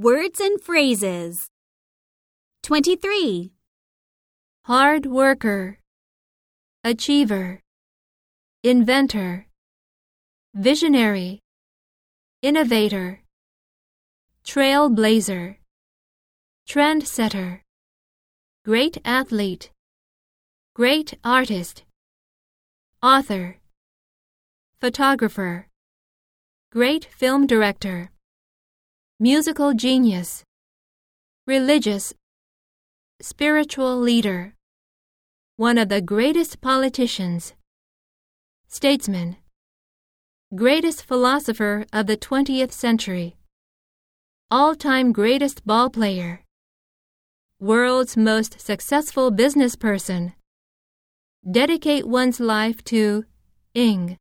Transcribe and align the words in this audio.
Words 0.00 0.38
and 0.38 0.60
phrases. 0.60 1.48
23. 2.62 3.50
hard 4.62 5.06
worker, 5.06 5.80
achiever, 6.84 7.60
inventor, 8.62 9.48
visionary, 10.54 11.40
innovator, 12.42 13.22
trailblazer, 14.46 15.56
trendsetter, 16.68 17.62
great 18.64 18.98
athlete, 19.04 19.72
great 20.76 21.18
artist, 21.24 21.82
author, 23.02 23.56
photographer, 24.80 25.66
great 26.70 27.04
film 27.06 27.48
director, 27.48 28.12
musical 29.20 29.74
genius, 29.74 30.44
religious, 31.44 32.14
spiritual 33.20 33.98
leader, 33.98 34.54
one 35.56 35.76
of 35.76 35.88
the 35.88 36.00
greatest 36.00 36.60
politicians, 36.60 37.52
statesman, 38.68 39.36
greatest 40.54 41.02
philosopher 41.02 41.84
of 41.92 42.06
the 42.06 42.16
20th 42.16 42.70
century, 42.70 43.36
all 44.52 44.76
time 44.76 45.10
greatest 45.10 45.66
ball 45.66 45.90
player, 45.90 46.44
world's 47.58 48.16
most 48.16 48.60
successful 48.60 49.32
business 49.32 49.74
person. 49.74 50.32
Dedicate 51.50 52.06
one's 52.06 52.38
life 52.38 52.84
to 52.84 53.24
ing. 53.74 54.16